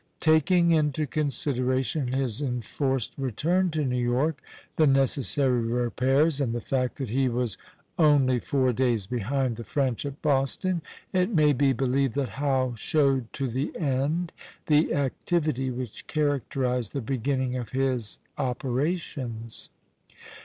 [0.19, 4.41] Taking into consideration his enforced return to New York,
[4.75, 7.55] the necessary repairs, and the fact that he was
[7.99, 10.81] only four days behind the French at Boston,
[11.13, 14.31] it may be believed that Howe showed to the end
[14.65, 19.69] the activity which characterized the beginning of his operations.